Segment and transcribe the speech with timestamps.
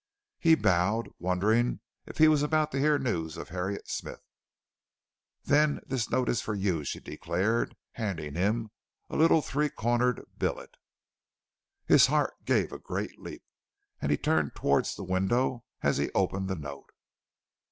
[0.39, 4.23] He bowed, wondering if he was about to hear news of Harriet Smith.
[5.43, 8.71] "Then this note is for you," she declared, handing him
[9.11, 10.71] a little three cornered billet.
[11.85, 13.43] His heart gave a great leap,
[14.01, 16.89] and he turned towards the window as he opened the note.